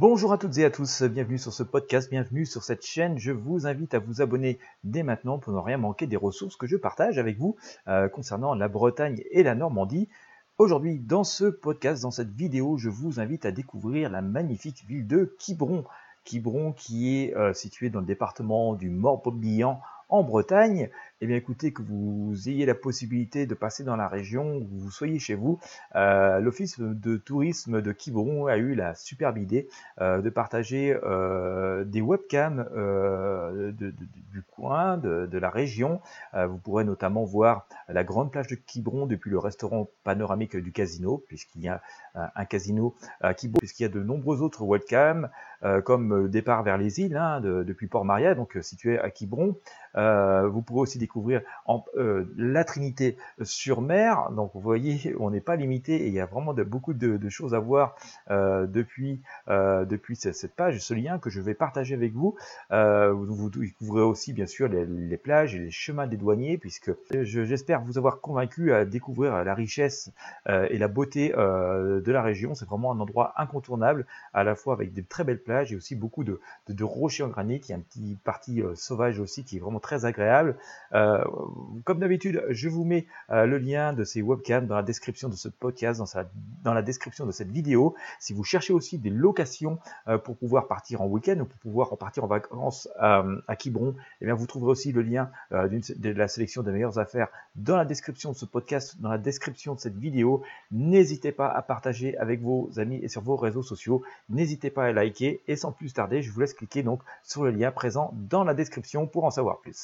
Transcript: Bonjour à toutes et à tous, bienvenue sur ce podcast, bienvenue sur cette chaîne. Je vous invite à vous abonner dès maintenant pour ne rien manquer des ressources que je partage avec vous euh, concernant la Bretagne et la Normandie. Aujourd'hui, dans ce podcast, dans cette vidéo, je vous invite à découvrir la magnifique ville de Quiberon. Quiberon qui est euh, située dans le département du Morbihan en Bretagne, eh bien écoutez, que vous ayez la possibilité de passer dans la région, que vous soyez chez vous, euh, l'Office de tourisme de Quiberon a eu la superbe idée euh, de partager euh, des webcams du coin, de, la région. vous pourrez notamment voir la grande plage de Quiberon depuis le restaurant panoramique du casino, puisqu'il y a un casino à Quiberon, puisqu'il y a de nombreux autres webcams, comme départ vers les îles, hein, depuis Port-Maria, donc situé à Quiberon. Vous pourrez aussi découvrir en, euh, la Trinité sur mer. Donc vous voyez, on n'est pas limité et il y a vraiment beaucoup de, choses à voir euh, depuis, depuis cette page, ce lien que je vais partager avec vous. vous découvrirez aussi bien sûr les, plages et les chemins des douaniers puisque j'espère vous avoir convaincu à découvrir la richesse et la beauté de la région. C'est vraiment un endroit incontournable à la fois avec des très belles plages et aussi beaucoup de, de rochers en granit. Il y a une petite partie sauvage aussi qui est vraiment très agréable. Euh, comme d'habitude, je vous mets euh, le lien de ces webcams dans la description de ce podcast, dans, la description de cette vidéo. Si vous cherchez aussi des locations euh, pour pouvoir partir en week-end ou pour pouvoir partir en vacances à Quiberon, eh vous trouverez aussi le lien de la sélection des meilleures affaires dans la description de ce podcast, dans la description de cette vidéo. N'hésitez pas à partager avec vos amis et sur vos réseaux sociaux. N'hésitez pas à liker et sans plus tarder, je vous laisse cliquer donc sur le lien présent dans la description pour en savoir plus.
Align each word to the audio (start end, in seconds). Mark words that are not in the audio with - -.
Bonjour 0.00 0.32
à 0.32 0.38
toutes 0.38 0.56
et 0.56 0.64
à 0.64 0.70
tous, 0.70 1.02
bienvenue 1.02 1.36
sur 1.36 1.52
ce 1.52 1.62
podcast, 1.62 2.08
bienvenue 2.08 2.46
sur 2.46 2.62
cette 2.62 2.86
chaîne. 2.86 3.18
Je 3.18 3.32
vous 3.32 3.66
invite 3.66 3.92
à 3.92 3.98
vous 3.98 4.22
abonner 4.22 4.58
dès 4.82 5.02
maintenant 5.02 5.38
pour 5.38 5.52
ne 5.52 5.58
rien 5.58 5.76
manquer 5.76 6.06
des 6.06 6.16
ressources 6.16 6.56
que 6.56 6.66
je 6.66 6.78
partage 6.78 7.18
avec 7.18 7.36
vous 7.36 7.56
euh, 7.86 8.08
concernant 8.08 8.54
la 8.54 8.68
Bretagne 8.68 9.22
et 9.30 9.42
la 9.42 9.54
Normandie. 9.54 10.08
Aujourd'hui, 10.56 10.98
dans 10.98 11.22
ce 11.22 11.44
podcast, 11.44 12.02
dans 12.02 12.10
cette 12.10 12.30
vidéo, 12.30 12.78
je 12.78 12.88
vous 12.88 13.20
invite 13.20 13.44
à 13.44 13.52
découvrir 13.52 14.08
la 14.08 14.22
magnifique 14.22 14.86
ville 14.88 15.06
de 15.06 15.36
Quiberon. 15.38 15.84
Quiberon 16.24 16.72
qui 16.72 17.18
est 17.18 17.36
euh, 17.36 17.52
située 17.52 17.90
dans 17.90 18.00
le 18.00 18.06
département 18.06 18.72
du 18.72 18.88
Morbihan 18.88 19.82
en 20.08 20.22
Bretagne, 20.22 20.88
eh 21.22 21.26
bien 21.26 21.36
écoutez, 21.36 21.72
que 21.72 21.82
vous 21.82 22.34
ayez 22.48 22.64
la 22.64 22.74
possibilité 22.74 23.44
de 23.44 23.54
passer 23.54 23.84
dans 23.84 23.96
la 23.96 24.08
région, 24.08 24.60
que 24.60 24.64
vous 24.70 24.90
soyez 24.90 25.18
chez 25.18 25.34
vous, 25.34 25.60
euh, 25.94 26.40
l'Office 26.40 26.80
de 26.80 27.16
tourisme 27.18 27.82
de 27.82 27.92
Quiberon 27.92 28.46
a 28.46 28.56
eu 28.56 28.74
la 28.74 28.94
superbe 28.94 29.36
idée 29.36 29.68
euh, 30.00 30.22
de 30.22 30.30
partager 30.30 30.98
euh, 31.04 31.84
des 31.84 32.00
webcams 32.00 32.64
du 34.32 34.42
coin, 34.42 34.96
de, 34.96 35.38
la 35.38 35.50
région. 35.50 36.00
vous 36.34 36.58
pourrez 36.58 36.84
notamment 36.84 37.24
voir 37.24 37.66
la 37.88 38.04
grande 38.04 38.30
plage 38.30 38.46
de 38.46 38.54
Quiberon 38.54 39.06
depuis 39.06 39.30
le 39.30 39.38
restaurant 39.38 39.88
panoramique 40.04 40.56
du 40.56 40.72
casino, 40.72 41.22
puisqu'il 41.26 41.62
y 41.62 41.68
a 41.68 41.82
un 42.14 42.44
casino 42.44 42.94
à 43.20 43.34
Quiberon, 43.34 43.58
puisqu'il 43.58 43.84
y 43.84 43.86
a 43.86 43.88
de 43.88 44.02
nombreux 44.02 44.42
autres 44.42 44.62
webcams, 44.62 45.30
comme 45.84 46.28
départ 46.28 46.62
vers 46.62 46.76
les 46.76 47.00
îles, 47.00 47.16
hein, 47.16 47.40
depuis 47.40 47.86
Port-Maria, 47.86 48.34
donc 48.34 48.58
situé 48.60 48.98
à 48.98 49.10
Quiberon. 49.10 49.56
Vous 49.94 50.62
pourrez 50.62 50.80
aussi 50.80 50.98
découvrir 50.98 51.09
en, 51.66 51.84
euh, 51.96 52.24
la 52.36 52.64
Trinité 52.64 53.16
sur 53.42 53.80
mer. 53.80 54.30
Donc 54.32 54.52
vous 54.54 54.60
voyez, 54.60 55.14
on 55.18 55.30
n'est 55.30 55.40
pas 55.40 55.56
limité 55.56 55.96
et 55.96 56.08
il 56.08 56.12
y 56.12 56.20
a 56.20 56.26
vraiment 56.26 56.54
beaucoup 56.54 56.94
de, 56.94 57.28
choses 57.28 57.54
à 57.54 57.58
voir 57.58 57.96
euh, 58.30 58.66
depuis, 58.66 59.20
depuis 59.48 60.16
cette 60.16 60.54
page, 60.54 60.80
ce 60.80 60.94
lien 60.94 61.18
que 61.18 61.30
je 61.30 61.40
vais 61.40 61.54
partager 61.54 61.94
avec 61.94 62.12
vous. 62.12 62.36
vous 62.70 63.50
découvrirez 63.50 64.04
aussi 64.04 64.32
bien 64.32 64.46
sûr 64.46 64.68
les, 64.68 65.16
plages 65.16 65.54
et 65.54 65.58
les 65.58 65.70
chemins 65.70 66.06
des 66.06 66.16
douaniers 66.16 66.58
puisque 66.58 66.92
j'espère 67.10 67.82
vous 67.82 67.98
avoir 67.98 68.20
convaincu 68.20 68.72
à 68.72 68.84
découvrir 68.84 69.44
la 69.44 69.54
richesse 69.54 70.12
et 70.48 70.78
la 70.78 70.88
beauté 70.88 71.30
de 71.30 72.12
la 72.12 72.22
région. 72.22 72.54
C'est 72.54 72.66
vraiment 72.66 72.92
un 72.92 73.00
endroit 73.00 73.34
incontournable 73.36 74.06
à 74.32 74.44
la 74.44 74.54
fois 74.54 74.74
avec 74.74 74.92
des 74.92 75.02
très 75.02 75.24
belles 75.24 75.42
plages 75.42 75.72
et 75.72 75.76
aussi 75.76 75.94
beaucoup 75.94 76.24
de, 76.24 76.40
de 76.68 76.84
rochers 76.84 77.22
en 77.22 77.28
granit. 77.28 77.60
Il 77.64 77.70
y 77.70 77.72
a 77.72 77.76
une 77.76 77.84
petite 77.84 78.22
partie 78.22 78.62
sauvage 78.74 79.20
aussi 79.20 79.44
qui 79.44 79.56
est 79.56 79.60
vraiment 79.60 79.80
très 79.80 80.04
agréable. 80.04 80.56
Euh, 81.00 81.24
comme 81.84 81.98
d'habitude, 81.98 82.44
je 82.50 82.68
vous 82.68 82.84
mets 82.84 83.06
euh, 83.30 83.46
le 83.46 83.58
lien 83.58 83.92
de 83.92 84.04
ces 84.04 84.22
webcams 84.22 84.66
dans 84.66 84.76
la 84.76 84.82
description 84.82 85.28
de 85.28 85.34
ce 85.34 85.48
podcast, 85.48 86.02
dans, 86.62 86.74
la 86.74 86.82
description 86.82 87.26
de 87.26 87.32
cette 87.32 87.50
vidéo. 87.50 87.94
Si 88.18 88.34
vous 88.34 88.44
cherchez 88.44 88.72
aussi 88.72 88.98
des 88.98 89.10
locations 89.10 89.78
euh, 90.08 90.18
pour 90.18 90.36
pouvoir 90.36 90.66
partir 90.66 91.00
en 91.00 91.06
week-end 91.06 91.38
ou 91.40 91.44
pour 91.46 91.58
pouvoir 91.58 91.96
partir 91.96 92.24
en 92.24 92.26
vacances 92.26 92.88
à 92.98 93.56
Quiberon, 93.56 93.94
eh 94.20 94.30
vous 94.30 94.46
trouverez 94.46 94.70
aussi 94.70 94.92
le 94.92 95.02
lien 95.02 95.30
de 95.50 96.10
la 96.10 96.28
sélection 96.28 96.62
des 96.62 96.70
meilleures 96.70 96.98
affaires 96.98 97.28
dans 97.56 97.76
la 97.76 97.84
description 97.84 98.32
de 98.32 98.36
ce 98.36 98.44
podcast, 98.44 99.00
dans 99.00 99.08
la 99.08 99.18
description 99.18 99.74
de 99.74 99.80
cette 99.80 99.96
vidéo. 99.96 100.42
N'hésitez 100.70 101.32
pas 101.32 101.48
à 101.48 101.62
partager 101.62 102.16
avec 102.18 102.40
vos 102.40 102.70
amis 102.78 103.00
et 103.02 103.08
sur 103.08 103.22
vos 103.22 103.36
réseaux 103.36 103.62
sociaux. 103.62 104.02
N'hésitez 104.28 104.70
pas 104.70 104.86
à 104.86 104.92
liker 104.92 105.40
et 105.48 105.56
sans 105.56 105.72
plus 105.72 105.92
tarder, 105.92 106.22
je 106.22 106.30
vous 106.30 106.40
laisse 106.40 106.54
cliquer 106.54 106.82
donc 106.82 107.02
sur 107.22 107.44
le 107.44 107.50
lien 107.50 107.70
présent 107.70 108.14
dans 108.14 108.44
la 108.44 108.54
description 108.54 109.06
pour 109.06 109.24
en 109.24 109.30
savoir 109.30 109.60
plus. 109.60 109.78